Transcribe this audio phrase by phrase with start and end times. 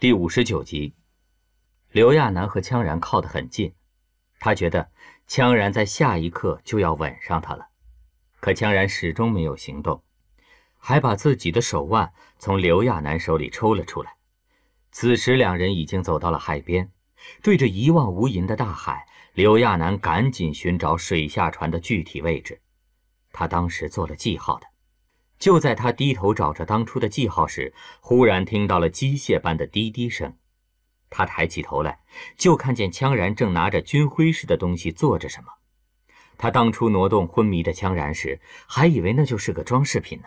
[0.00, 0.94] 第五十九集，
[1.90, 3.74] 刘亚楠和羌然靠得很近，
[4.38, 4.92] 他觉得
[5.28, 7.66] 羌然在下一刻就要吻上他了，
[8.38, 10.04] 可羌然始终没有行动，
[10.78, 14.14] 还把自己的手腕从刘亚楠手里抽了出来。
[14.92, 16.92] 此时两人已经走到了海边，
[17.42, 22.60] 对着一望无垠的大海，刘亚楠赶紧寻找水下船的具体位置，
[23.32, 24.66] 他当时做了记号的。
[25.38, 30.36] 就在他低头找着当初的记号时，忽然听到了机械般的滴滴声。
[31.10, 32.00] 他抬起头来，
[32.36, 35.52] 就看见羌然正拿着军徽似的东西做着什么。
[36.36, 40.26] 他当初挪动昏迷的羌然时，还以为那就是个装饰品呢，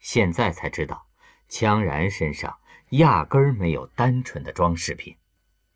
[0.00, 1.06] 现在才知道，
[1.48, 2.58] 羌然身上
[2.90, 5.16] 压根儿没有单纯的装饰品。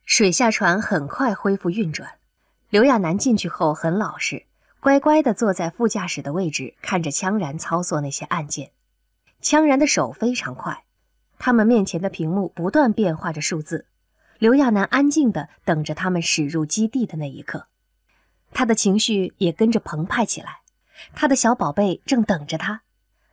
[0.05, 2.19] 水下船很快恢复运转，
[2.71, 4.47] 刘亚楠进去后很老实。
[4.81, 8.71] 乖乖地坐在副驾驶的位置，看着羌然操作那些按键。
[9.43, 10.85] 羌然的手非常快，
[11.39, 13.87] 他们面前的屏幕不断变化着数字。
[14.39, 17.67] 刘亚楠安静地等着他们驶入基地的那一刻，
[18.53, 20.61] 他的情绪也跟着澎湃起来。
[21.13, 22.83] 他的小宝贝正等着他，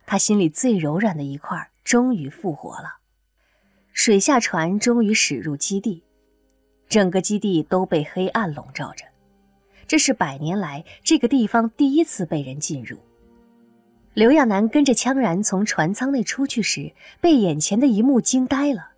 [0.04, 2.98] 他心里最柔软的一块终于复活了。
[3.92, 6.04] 水下船终于驶入基地，
[6.88, 9.04] 整个基地都被黑暗笼罩着。
[9.86, 12.98] 这是百年来这个地方第一次被人进入。
[14.14, 18.90] 刘亚楠跟着羌然从船舱内出去时，被眼前的一幕惊呆了。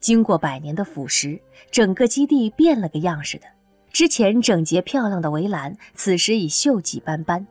[0.00, 3.46] 经过百年的腐蚀，整个基地变了个样似的。
[3.92, 7.46] 之前整洁漂亮的围栏，此时已锈迹斑斑；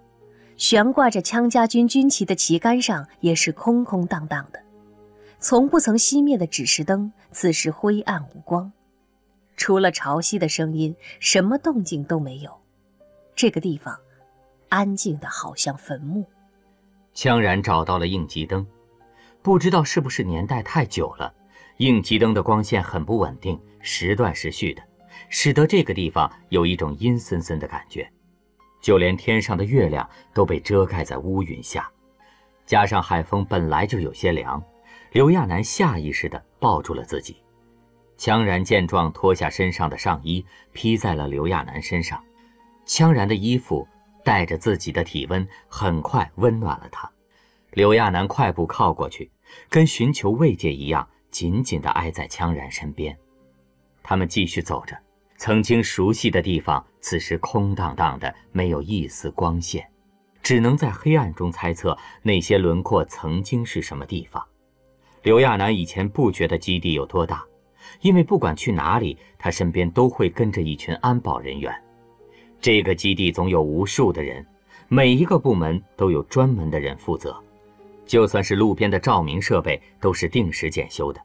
[0.57, 4.59] 悬挂着羌家军军旗的旗杆上，也是空空荡荡的。
[5.39, 8.71] 从不曾熄灭的指示灯，此时灰暗无光，
[9.57, 12.51] 除了潮汐的声音，什么动静都没有。
[13.35, 13.99] 这个地方，
[14.69, 16.25] 安静的好像坟墓。
[17.13, 18.65] 羌然找到了应急灯，
[19.41, 21.33] 不知道是不是年代太久了，
[21.77, 24.81] 应急灯的光线很不稳定，时断时续的，
[25.27, 28.09] 使得这个地方有一种阴森森的感觉，
[28.81, 31.91] 就连天上的月亮都被遮盖在乌云下。
[32.65, 34.63] 加上海风本来就有些凉，
[35.11, 37.35] 刘亚楠下意识地抱住了自己。
[38.17, 42.23] 羌然见状，脱下身上的上衣，披在了刘亚楠身上。
[42.85, 43.87] 羌然的衣服
[44.23, 47.09] 带着自己的体温，很快温暖了他。
[47.71, 49.29] 刘亚楠快步靠过去，
[49.69, 53.17] 跟寻求慰藉一样，紧紧地挨在羌然身边。
[54.01, 54.97] 他们继续走着，
[55.37, 59.85] 曾经熟悉的地方，此时空荡荡的，没有一丝光线，
[60.41, 64.41] 只能在黑暗中猜测那些轮廓曾经是什么地方。
[65.23, 67.43] 刘亚楠以前不觉得基地有多大，
[68.01, 71.75] 因为不管去哪里，他身边都会跟着一群安保人员。
[72.65, 74.43] 这个基地总有无数的人，
[74.87, 77.39] 每一个部门都有专门的人负责，
[78.07, 81.21] 就算是路边的照明设备都是定时检修的。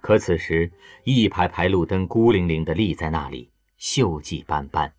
[0.00, 0.70] 可此时，
[1.02, 3.50] 一排排路灯孤零零地立在那里，
[3.80, 4.92] 锈迹斑斑。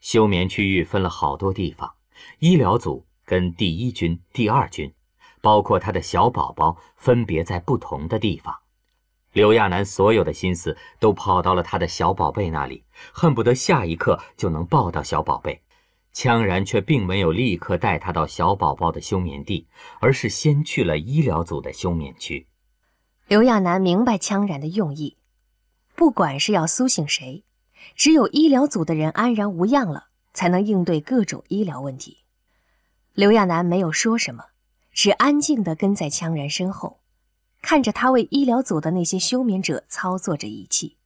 [0.00, 1.88] 休眠区域分了好多地方，
[2.40, 4.92] 医疗组跟第一军、第二军，
[5.40, 8.52] 包括他的小宝宝，分别在不同的地方。
[9.34, 15.60] 刘亚楠所有的心思都跑到了他的小宝贝那里，恨不得下一刻就能抱到小宝贝。
[16.14, 19.66] 羌然却并没有立刻带他到小宝宝的休眠地，
[19.98, 22.46] 而是先去了医疗组的休眠区。
[23.26, 25.16] 刘亚楠明白羌然的用意，
[25.96, 27.42] 不管是要苏醒谁，
[27.96, 32.18] 只有医疗组的人安然无恙了，才能应对各种医疗问题。
[33.14, 34.44] 刘亚楠没有说什么，
[34.92, 37.00] 只安静地跟在羌然身后。
[37.64, 40.98] 看着他为医疗组的那些休眠者操作着仪器，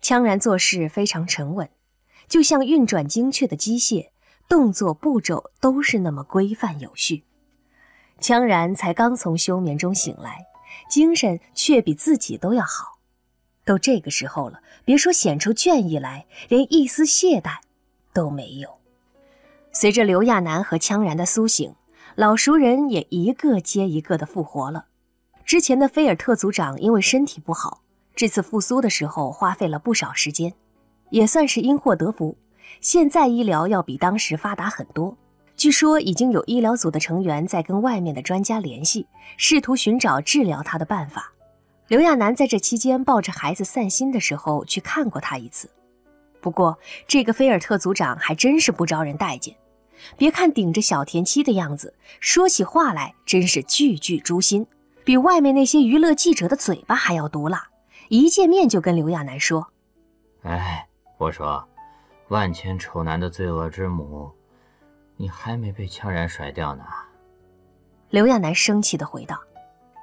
[0.00, 1.68] 羌然做事非常沉稳，
[2.28, 4.10] 就像运转精确的机械，
[4.48, 7.24] 动作步骤都是那么规范有序。
[8.20, 10.46] 羌然才刚从休眠中醒来，
[10.88, 13.00] 精神却比自己都要好。
[13.64, 17.56] 都这个时候了，别说显出倦意来，连一丝懈怠
[18.12, 18.78] 都没有。
[19.72, 21.74] 随着刘亚楠和羌然的苏醒，
[22.14, 24.86] 老熟人也一个接一个的复活了。
[25.44, 27.82] 之前的菲尔特组长因为身体不好，
[28.14, 30.52] 这次复苏的时候花费了不少时间，
[31.10, 32.36] 也算是因祸得福。
[32.80, 35.16] 现在医疗要比当时发达很多，
[35.56, 39.06] 据说已经有医疗组的成员在跟外面的专家联系，
[39.36, 41.32] 试图寻找治疗他的办法。
[41.88, 45.68] 刘亚楠在这期间抱着孩子散心的时候去看过他一次，
[46.40, 49.54] 不过这个菲尔特组长还真是不招人待见，
[50.16, 54.66] 别看顶着小田七的样子，说起话来真是句句诛心。
[55.04, 57.68] 比外面那些娱乐记者的嘴巴还要毒辣，
[58.08, 59.72] 一见面就跟刘亚楠说
[60.42, 60.86] ：“哎，
[61.18, 61.66] 我说，
[62.28, 64.30] 万千丑男的罪恶之母，
[65.16, 66.84] 你还没被羌然甩掉呢。”
[68.10, 69.40] 刘亚楠生气地回道：“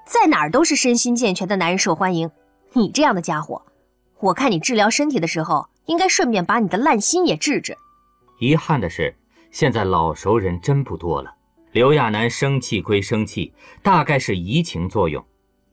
[0.05, 2.29] 在哪儿都是身心健全的男人受欢迎，
[2.73, 3.61] 你这样的家伙，
[4.19, 7.77] 我看你治疗身体的时候，应该顺便把你的烂心也治治。
[8.39, 9.15] 遗憾的是，
[9.51, 11.35] 现在老熟人真不多了。
[11.71, 15.23] 刘亚楠生气归生气，大概是移情作用。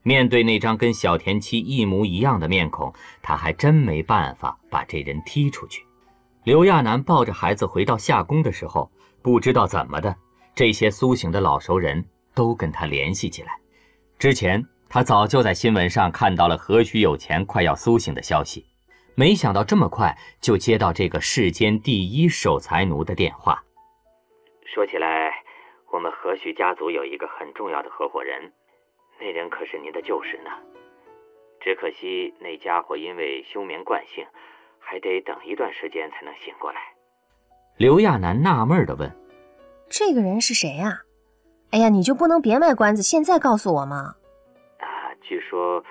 [0.02, 5.82] 面对那张跟小田七一模一样的面孔，他还真没办法把这人踢出去。
[6.44, 8.90] 刘亚楠抱着孩子回到夏宫的时候，
[9.22, 10.14] 不知道怎么的，
[10.54, 12.04] 这些苏醒的老熟人
[12.34, 13.58] 都跟他联系起来。
[14.18, 18.66] 之前他早就在新闻上看到了何许有钱快要苏醒的消息，
[19.14, 23.60] 没想到这么快就接到这个世间第一守财奴的电话。
[24.72, 25.32] 说起来，
[25.90, 28.52] 我们何许家族有一个很重要的合伙人。
[29.18, 30.50] 那人可是您的旧识呢，
[31.60, 34.26] 只可惜那家伙因为休眠惯性，
[34.78, 36.80] 还得等一段时间才能醒过来。
[37.78, 39.10] 刘亚楠纳闷的问
[39.88, 41.00] ：“这个人是谁呀
[41.72, 44.16] ？”“哎呀，你就不能别卖关子，现在告诉我吗
[44.80, 45.82] ？”“啊，据说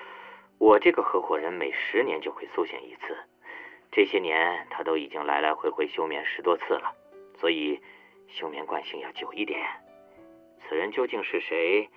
[0.58, 3.16] 我这个合伙人每十年就会苏醒一次，
[3.90, 6.94] 这些年他都已经来来回回休眠十多次了，
[7.40, 7.80] 所以
[8.28, 9.58] 休眠惯性要久一点。
[10.68, 11.88] 此人究竟是谁？”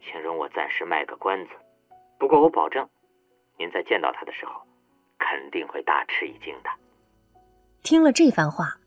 [0.00, 1.50] 请容我暂时卖个关子，
[2.18, 2.88] 不过我保证，
[3.58, 4.52] 您在见到他的时候，
[5.18, 6.70] 肯定会大吃一惊的。
[7.82, 8.78] 听了这番话，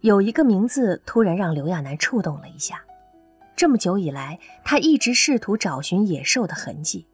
[0.00, 2.82] 有一个名字突然让刘亚楠触动了一下。
[3.54, 7.06] 这么久以来，他一直试图找寻野兽的痕迹，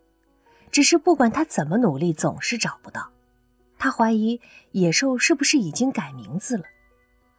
[0.70, 3.10] 只是不管他怎么努力，总是找不到。
[3.78, 4.40] 他怀疑
[4.70, 6.64] 野兽是不是已经改名字了，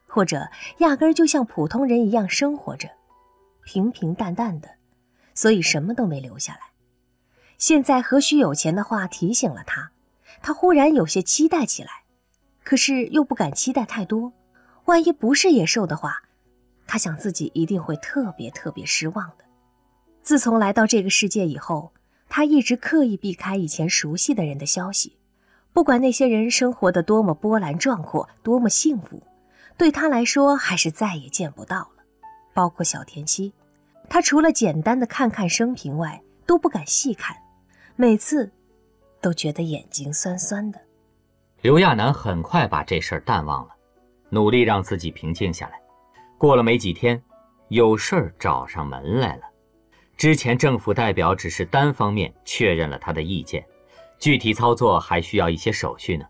[0.07, 0.49] 或者
[0.79, 2.89] 压根儿就像普通人一样生活着，
[3.63, 4.69] 平平淡淡的。
[5.33, 6.59] 所以什么都没留下来。
[7.57, 9.91] 现在何须有钱的话提醒了他，
[10.41, 12.03] 他忽然有些期待起来，
[12.63, 14.33] 可是又不敢期待太多。
[14.85, 16.23] 万一不是野兽的话，
[16.85, 19.45] 他想自己一定会特别特别失望的。
[20.21, 21.93] 自从来到这个世界以后，
[22.27, 25.17] 他一直刻意避开以前熟悉的人的消息，
[25.71, 29.23] 不管那些人生活的多么波澜壮阔，多么幸福，
[29.77, 32.00] 对他来说还是再也见不到了，
[32.53, 33.53] 包括小田七。
[34.09, 37.35] 他除了简单的看看生平外，都不敢细看，
[37.95, 38.51] 每次
[39.21, 40.79] 都觉得眼睛酸酸的。
[41.61, 43.75] 刘亚楠很快把这事儿淡忘了，
[44.29, 45.79] 努力让自己平静下来。
[46.37, 47.21] 过了没几天，
[47.69, 49.43] 有事儿找上门来了。
[50.17, 53.65] 之前政府代表只是单方面确认了他的意见，
[54.19, 56.25] 具体操作还需要一些手续呢。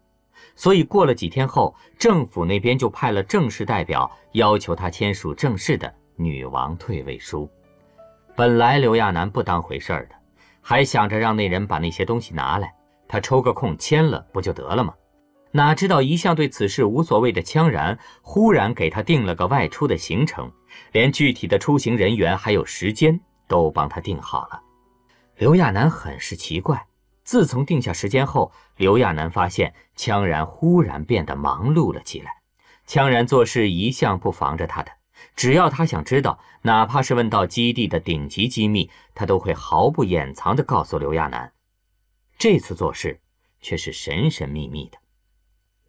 [0.55, 5.91] 所以过了几天后，政府那边就派了正式代表，要求他签署正式的
[6.23, 7.49] 女王退位书。
[8.35, 10.15] 本来刘亚楠不当回事儿的，
[10.61, 12.73] 还想着让那人把那些东西拿来，
[13.07, 14.93] 他抽个空签了不就得了吗？
[15.51, 20.49] 哪知道一向对此事无所谓的羌然，忽然给他定了个外出的行程，
[20.93, 23.19] 连具体的出行人员还有时间
[23.49, 24.61] 都帮他定好了。
[25.35, 26.85] 刘亚楠很是奇怪，
[27.25, 32.31] 自从定下时间后，刘亚楠发现羌然忽然变得忙碌了起来。
[32.87, 34.91] 羌然做事一向不防着他的。
[35.35, 41.51] 只要他想知道，哪怕是问到基地的顶级机密，他都会毫不掩藏地告诉刘亚楠。
[42.37, 43.19] 这次做事
[43.61, 44.97] 却是神神秘秘的。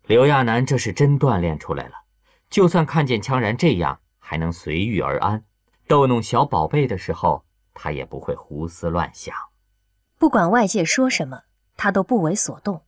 [0.06, 1.94] 刘亚楠这是真锻炼出来了，
[2.50, 5.44] 就算看见羌然这样，还能随遇而安。
[5.86, 7.44] 逗弄小宝贝的时候，
[7.74, 9.34] 他也不会胡思乱想。
[10.18, 11.42] 不管外界说什么，
[11.76, 12.82] 他都不为所动。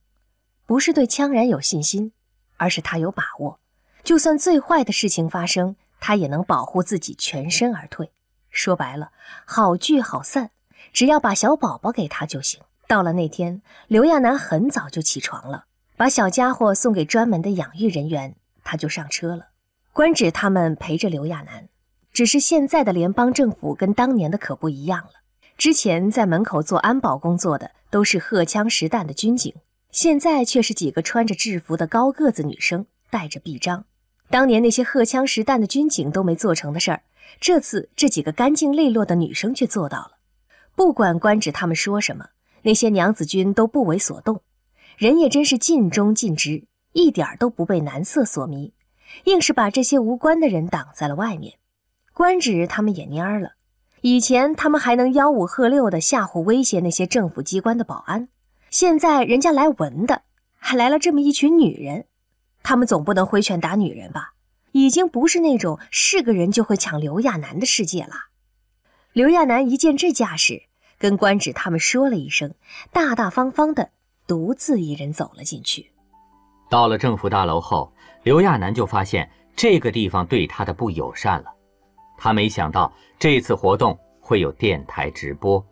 [0.65, 2.11] 不是对羌然有信心，
[2.57, 3.59] 而是他有把握，
[4.03, 5.75] 就算最坏的事情发生。
[5.99, 8.11] 他也能保护自己全身而退。
[8.49, 9.11] 说白了，
[9.45, 10.51] 好聚好散，
[10.93, 12.61] 只要把小宝宝给他就行。
[12.87, 15.65] 到了那天，刘亚楠很早就起床了，
[15.97, 19.47] 把小家伙送给专门的养育人员，他就上车了。
[19.91, 21.67] 官职他们陪着刘亚楠，
[22.13, 25.13] 只是现在的联邦政府跟当年的可不一样了。
[25.57, 29.53] 之前在门口做安保工作的都是荷枪实弹的军警，
[29.91, 33.85] 现在却是几个穿着制服的高个子女生，带着臂章。
[34.29, 37.01] 当年那些荷枪实弹的军警都没做成的事儿，
[37.39, 40.11] 这次这几个干净利落的女生却做到了。
[40.75, 42.27] 不管官职他们说什么，
[42.63, 44.41] 那些娘子军都不为所动，
[44.97, 48.73] 人也真是尽忠尽职，一点都不被男色所迷，
[49.25, 51.53] 硬是把这些无关的人挡在了外面。
[52.13, 53.51] 官职他们也蔫儿了，
[54.01, 58.27] 以前他们还能吆五喝六的吓唬威胁那些政府机关的保安，
[58.69, 60.23] 现在人家来文的，
[60.57, 62.05] 还来了这么一群女人。
[62.67, 64.33] 他们总不能挥拳打女人吧？
[64.71, 68.13] 已经不是那种是个人就会抢刘亚楠的世界了。
[69.13, 70.63] 刘亚楠一见这架势，
[70.97, 72.55] 跟官职他们说了一声，
[72.91, 73.91] 大大方方的
[74.25, 75.91] 独自一人走了进去。
[76.67, 77.93] 到了政府大楼后，
[78.23, 81.53] 刘亚楠就发现这个地方对他的不友善了。
[82.17, 85.63] 他没想到这次活动会有电台直播，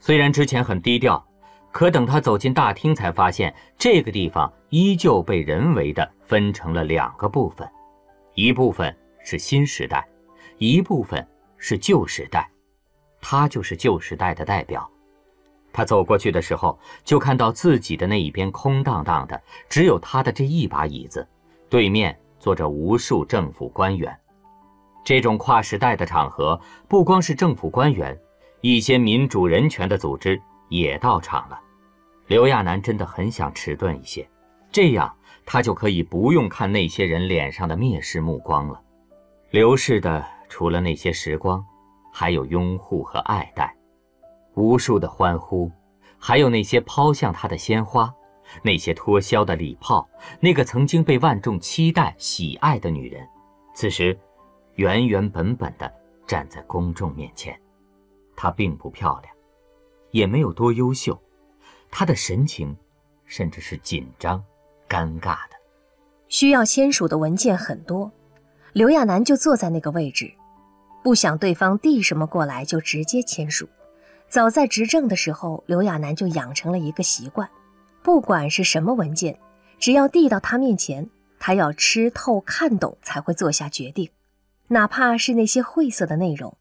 [0.00, 1.22] 虽然之前很低调，
[1.70, 7.64] 可等他走进大厅，才发现这个地方依旧被人为的分成了两个部分，
[8.34, 10.04] 一部分是新时代，
[10.58, 11.24] 一部分
[11.56, 12.50] 是旧时代。
[13.20, 14.90] 他就是旧时代的代表。
[15.72, 21.24] 他走过去的时候，就看到自己的那一边空荡荡的，只有他的这一把椅子，
[21.70, 24.12] 对面坐着无数政府官员。
[25.04, 28.18] 这种跨时代的场合，不光是政府官员，
[28.60, 31.60] 一些民主人权的组织也到场了。
[32.26, 34.28] 刘亚楠真的很想迟钝一些，
[34.74, 35.16] 这样
[35.46, 38.82] 他就可以不用看那些人脸上的蔑视目光了。
[39.50, 41.64] 流逝的除了那些时光，
[42.12, 43.72] 还有拥护和爱戴，
[44.54, 45.70] 无数的欢呼，
[46.18, 48.12] 还有那些抛向他的鲜花，
[48.64, 50.08] 那些脱销的礼炮，
[50.40, 53.24] 那个曾经被万众期待、喜爱的女人，
[53.76, 54.18] 此时
[54.74, 55.88] 原原本本的
[56.26, 57.56] 站在公众面前。
[58.34, 59.32] 她并不漂亮，
[60.10, 61.16] 也没有多优秀。
[61.92, 62.76] 她的神情，
[63.24, 64.42] 甚至是紧张、
[64.94, 65.56] 尴尬的。
[66.28, 68.12] 需要签署的文件很多，
[68.72, 70.32] 刘亚楠就坐在那个位置，
[71.02, 73.68] 不想对方递什么过来就直接签署。
[74.28, 77.50] 早在执政的时候，刘亚楠就养成了一个习惯，
[78.04, 79.36] 不管是什么文件，
[79.80, 81.10] 只要递到他面前，
[81.40, 84.08] 他要吃透看懂才会做下决定，
[84.68, 86.56] 哪怕是那些晦涩的内容，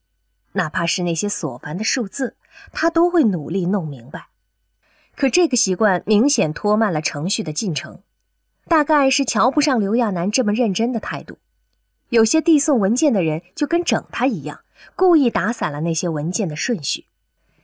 [0.53, 2.35] 哪怕是那些琐繁的数字，
[2.71, 4.27] 他都会努力弄明白。
[5.15, 8.01] 可这个习惯明显拖慢了程序的进程，
[8.67, 11.37] 大概是瞧不上刘亚楠这么认真的态度。
[12.09, 14.61] 有些递送文件的人就跟整他一样，
[14.95, 17.05] 故意打散了那些文件的顺序。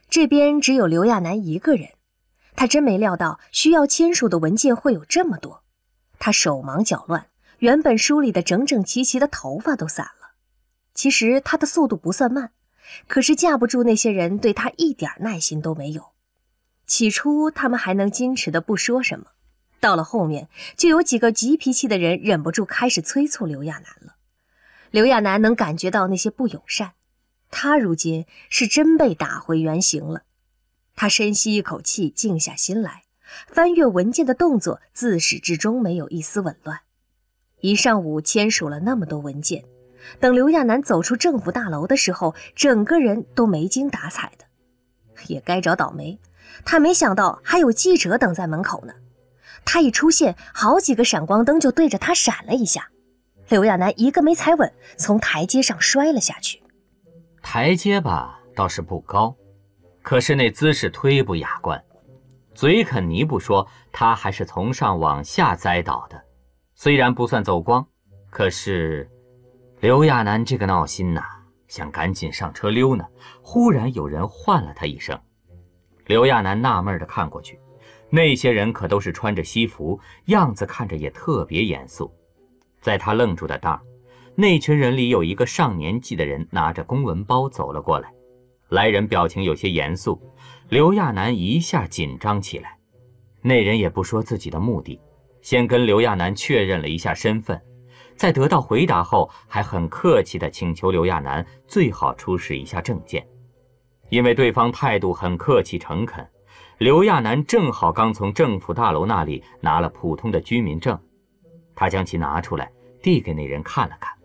[0.09, 1.89] 这边只有刘亚楠一个人，
[2.55, 5.63] 他真没料到需要签署的文件会有这么多。
[6.17, 7.27] 他手忙脚乱，
[7.59, 10.31] 原本梳理的整整齐齐的头发都散了。
[10.95, 12.51] 其实他的速度不算慢，
[13.07, 16.07] 可是架不住那些人对他一点耐心都没有。
[16.87, 19.27] 起初，他们还能矜持的不说什么，
[19.79, 24.15] 到了后面，就有几个急脾气的人忍不住开始催促刘亚楠了。
[24.91, 26.93] 刘亚楠能感觉到那些不友善，
[27.49, 30.23] 他如今是真被打回原形了。
[30.95, 33.03] 他深吸一口气，静下心来，
[33.47, 36.81] 翻阅文件的动作自始至终没有一丝紊乱。
[37.61, 39.63] 一上午签署了那么多文件，
[40.19, 44.45] 等刘亚楠走出政府大楼的时候，整个人都没精打采的，
[45.27, 46.19] 也该找倒霉。
[46.65, 48.93] 他没想到还有记者等在门口呢。
[49.65, 52.89] 他一出现，好几个闪光灯就对着他闪了一下。
[53.49, 56.61] 刘亚楠一个没踩稳，从台阶上摔了下去。
[57.41, 59.35] 台阶吧倒是不高，
[60.01, 61.83] 可是那姿势忒不雅观。
[62.53, 66.21] 嘴啃泥不说，他还是从上往下栽倒的。
[66.75, 67.85] 虽然不算走光，
[68.29, 69.09] 可是
[69.79, 71.21] 刘亚楠这个闹心呐，
[71.67, 73.05] 想赶紧上车溜呢。
[73.41, 75.17] 忽然有人唤了他一声。
[76.05, 77.59] 刘亚楠纳闷地看过去，
[78.09, 82.11] 那些人可都是穿着西服，样子看着也特别严肃。
[82.81, 83.81] 在他愣住的当儿，
[84.35, 88.11] 那群人里有一个上年纪的人拿着公文包走了过来，
[88.69, 90.19] 来人表情有些严肃，
[90.69, 92.77] 刘亚楠一下紧张起来。
[93.41, 94.99] 那人也不说自己的目的，
[95.41, 97.61] 先跟刘亚楠确认了一下身份，
[98.15, 103.25] 在得到回答后，还很客气地请求刘亚楠最好出示一下证件。
[104.09, 106.27] 因为对方态度很客气诚恳，
[106.79, 110.97] 刘亚楠正好刚从政府大楼那里拿了普通的居民证，
[111.75, 112.71] 他将其拿出来
[113.03, 114.17] 递给那人看了看，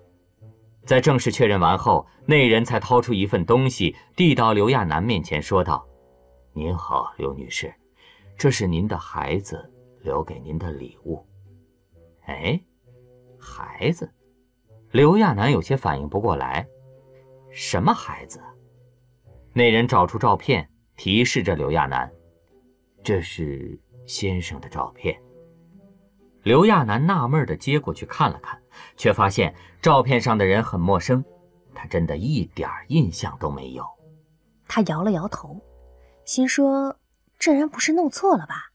[0.87, 5.85] 在正式确认完后，那人才掏出一份东西递到刘亚楠面前，说道
[6.55, 7.75] ：“您好，刘女士，
[8.39, 9.69] 这是您的孩子
[10.03, 11.27] 留给您的礼物。”
[12.27, 12.61] 哎，
[13.37, 14.09] 孩子，
[14.93, 16.65] 刘亚楠有些反应不过来，
[17.51, 18.41] 什么孩子？
[19.53, 22.09] 那人找出照片，提示着刘亚楠
[23.05, 25.21] ：“这是先生的照片。”
[26.43, 28.61] 刘亚楠纳闷地接过去看了看，
[28.97, 31.25] 却发现照片上的人很陌生，
[31.75, 33.87] 他真的一点印象都没有。
[34.67, 35.61] 他摇了摇头，
[36.25, 36.99] 心说
[37.39, 38.73] ：“这人不是弄错了吧？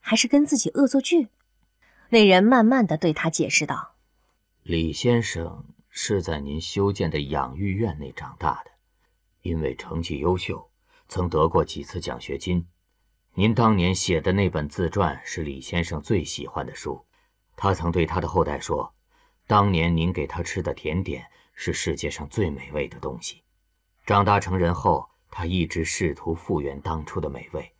[0.00, 1.28] 还是跟自己恶作剧？”
[2.10, 3.94] 那人慢慢地对他解释道
[4.64, 8.70] ：“李先生是在您修建的养育院内长大的。”
[9.42, 10.70] 因为成绩优秀，
[11.08, 12.66] 曾得过几次奖学金。
[13.38, 17.06] 您当年写的那本自传是李先生最喜欢的书。
[17.54, 18.92] 他曾对他的后代说，
[19.46, 23.44] 当年您给他吃的甜点是世界上最美味的东西。
[24.04, 27.72] 长大成人后，他一直试图复原当初的美味，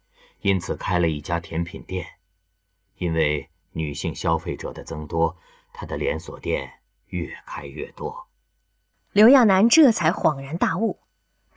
[0.42, 2.06] 因此开了一家甜品店。
[2.98, 5.36] 因为女性消费者的增多，
[5.72, 6.70] 他的连锁店
[7.06, 8.28] 越开越多。
[9.10, 11.00] 刘亚楠这才恍然大悟。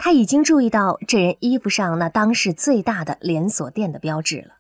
[0.04, 4.56] 他已经注意到这人衣服上那当世最大的连锁店的标志了。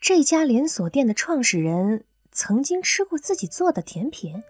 [0.00, 4.42] 这家连锁店的创始人曾经吃过自己做的甜品。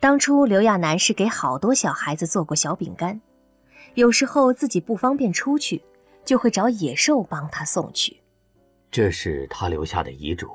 [0.00, 3.20] 当初刘亚楠是给好多小孩子做过小饼干，
[3.94, 5.80] 有时候自己不方便出去，
[6.24, 8.20] 就会找野兽帮他送去。
[8.90, 10.50] 这是他留下的遗嘱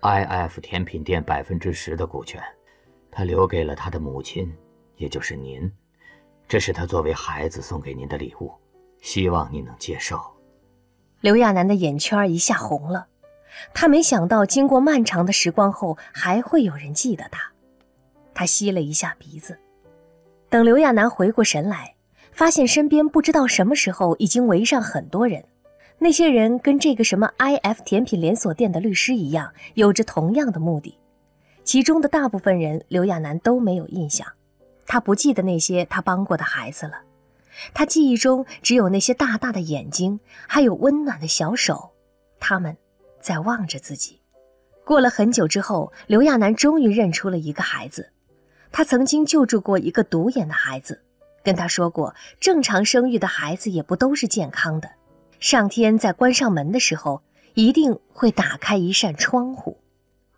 [0.00, 2.42] ，IF 甜品店百分之十的股权，
[3.12, 4.52] 他留给了他的母亲，
[4.96, 5.70] 也就是您。
[6.48, 8.50] 这是他作为孩子送给您的礼物，
[9.02, 10.18] 希望您能接受。
[11.20, 13.06] 刘亚楠的眼圈一下红了，
[13.74, 17.52] 他没想到经过漫长的时光后，还会有人记得他。
[18.32, 19.58] 他吸了一下鼻子，
[20.48, 21.94] 等刘亚楠回过神来，
[22.32, 25.44] 发现身边不知道什么时候已经围上很多人。
[25.98, 30.96] 那些人跟这个什么 IF 甜品连锁店的律师一样，有着同样的目的。
[31.64, 34.26] 其中的大部分人，刘亚楠都没有印象。
[34.88, 37.02] 他不记得那些他帮过的孩子了，
[37.74, 40.18] 他记忆中只有那些大大的眼睛，
[40.48, 41.90] 还有温暖的小手，
[42.40, 42.76] 他们
[43.20, 44.18] 在望着自己。
[44.84, 48.10] 过了很久之后，刘亚楠终于认出了一个孩子。
[48.72, 51.02] 他曾经救助过一个独眼的孩子，
[51.42, 54.90] 跟他说过，正常生育的孩子也不都是健康的。
[55.38, 59.78] 上天在关上门的时候，一定会打开一扇窗户。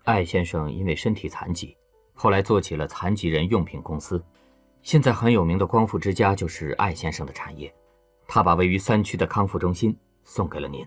[0.03, 1.77] 艾先生因为身体残疾，
[2.13, 4.21] 后来做起了残疾人用品公司，
[4.83, 7.73] 现在很有名的光复之家就是艾先生的产业。
[8.27, 10.85] 他把位于三区的康复中心送给了您。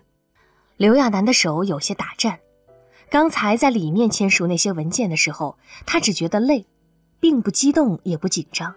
[0.77, 2.39] 刘亚楠的手有些打颤，
[3.09, 6.65] 刚才在里面签署那些文件的时候，他只觉得累。
[7.17, 8.75] 并不激动，也不紧张，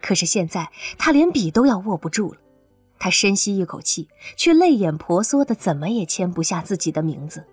[0.00, 2.40] 可是现在他连笔都要握不住了。
[2.98, 7.46] 他深吸一口气，却泪眼婆娑的，怎么也签不下自己的名字。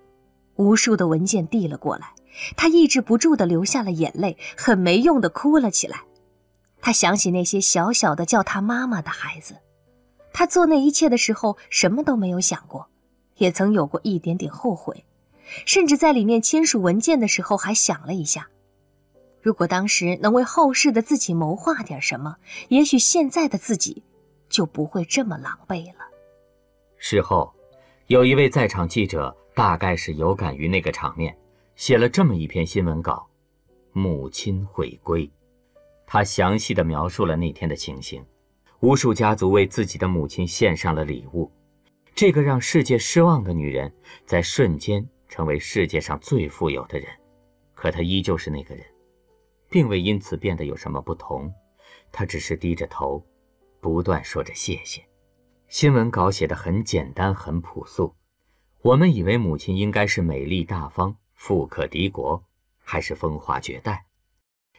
[0.55, 2.15] 无数的文件递了过来，
[2.55, 6.01] 他抑制不住的流下了眼泪，很没用的哭了起来。
[6.85, 9.55] 他想起那些小小的叫他妈妈的孩子，
[10.33, 12.89] 他做那一切的时候什么都没有想过，
[13.37, 15.05] 也曾有过一点点后悔，
[15.65, 18.49] 甚至在里面签署文件的时候还想了一下。
[19.41, 22.35] 如果当时能为后世的自己谋划点什么，
[22.67, 24.03] 也许现在的自己
[24.49, 26.05] 就不会这么狼狈了。
[26.97, 27.53] 事后，
[28.07, 31.33] 有一位在场记者，大概是有感于那个场面，
[31.77, 33.25] 写了这么一篇新闻稿
[33.93, 35.31] ：“母亲回归。”
[36.13, 38.23] 他详细的描述了那天的情形。
[38.81, 41.51] 无数家族为自己的母亲献上了礼物，
[42.13, 43.91] 这个让世界失望的女人，
[44.23, 47.07] 在瞬间成为世界上最富有的人。
[47.73, 48.85] 可她依旧是那个人。
[49.71, 51.51] 并未因此变得有什么不同，
[52.11, 53.25] 他只是低着头，
[53.81, 55.03] 不断说着谢谢。
[55.67, 58.13] 新闻稿写得很简单，很朴素。
[58.83, 62.43] 我们以为母亲应该是美丽大方、富可敌国，
[62.83, 64.05] 还是风华绝代。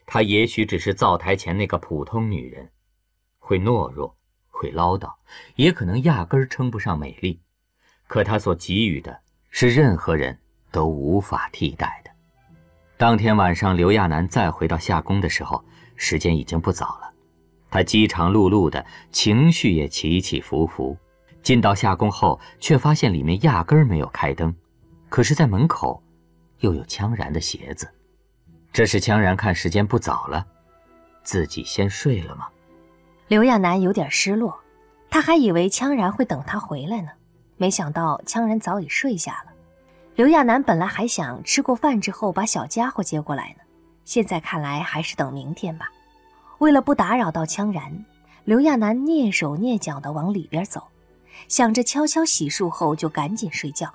[0.07, 2.71] 她也许只是灶台前那个普通女人，
[3.38, 4.17] 会懦弱，
[4.49, 5.12] 会唠叨，
[5.57, 7.40] 也可能压根儿称不上美丽。
[8.07, 10.38] 可她所给予的，是任何人
[10.71, 12.11] 都无法替代的。
[12.97, 15.64] 当天晚上，刘亚楠再回到夏宫的时候，
[15.97, 17.12] 时间已经不早了。
[17.71, 20.97] 他饥肠辘辘的情绪也起起伏伏。
[21.43, 24.55] 进到夏宫后，却发现里面压根儿没有开灯，
[25.11, 26.03] 可是，在门口
[26.61, 27.87] 又有羌然的鞋子。
[28.75, 30.45] 这是羌然看时间不早了，
[31.23, 32.49] 自己先睡了吗？
[33.29, 34.59] 刘亚楠有点失落，
[35.09, 37.11] 他还以为羌然会等他回来呢，
[37.57, 39.53] 没想到羌然早已睡下了。
[40.17, 43.63] 刘亚楠本来还想吃过饭之后把小家伙接过来呢，
[44.05, 45.89] 现在看来还是等明天吧。
[46.59, 48.05] 为了不打扰到羌然，
[48.43, 50.83] 刘亚楠蹑手蹑脚地往里边走，
[51.47, 53.95] 想着悄悄洗漱后就赶紧睡觉。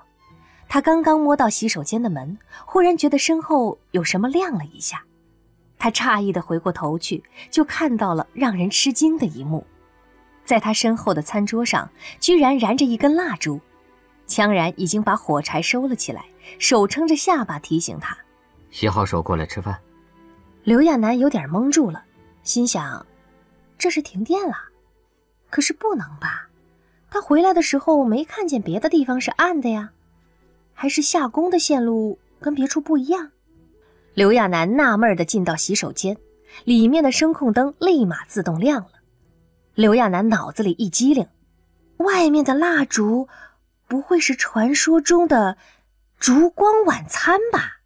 [0.72, 5.02] 他刚刚摸到洗手间的门，忽然觉得身后有什么亮了一下，
[5.76, 9.66] 他诧异的回过头去，就看到了让人吃惊的一幕，
[10.44, 13.60] 在他身后的餐桌上居然燃着一根蜡烛。
[14.28, 16.24] 羌然已经把火柴收了起来，
[16.60, 18.16] 手撑着下巴提醒他
[18.70, 19.76] ：“洗好手过来吃饭。”
[20.62, 22.04] 刘亚楠有点懵住了，
[22.44, 23.04] 心想
[23.76, 24.54] ：“这是停电了？
[25.50, 26.46] 可是不能吧？
[27.10, 29.90] 他回来的时候没看见别的地方是暗的呀？
[30.80, 33.32] 还是下宫的线路跟别处不一样？”
[34.14, 36.16] 刘亚楠纳闷的进到洗手间，
[36.64, 38.92] 里面的声控灯立马自动亮了。
[39.74, 41.28] 刘亚楠脑子里一激灵，
[41.98, 43.28] 外面的蜡烛。
[43.86, 45.58] 不会是传说中的
[46.16, 47.79] 烛光晚餐吧？